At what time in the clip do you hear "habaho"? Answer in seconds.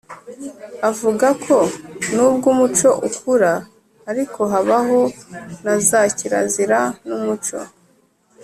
4.51-4.99